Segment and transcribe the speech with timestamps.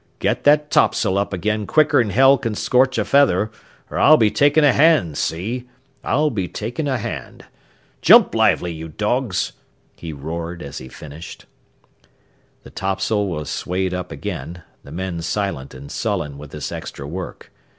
[0.17, 3.51] Get that topsail up again quicker'n hell can scorch a feather,
[3.91, 5.69] or I'll be taking a hand, see!
[6.03, 7.45] I'll be taking a hand.
[8.01, 9.51] Jump lively, you dogs!"
[9.95, 11.45] he roared, as he finished.
[12.63, 17.51] The topsail was swayed up again, the men silent and sullen with this extra work.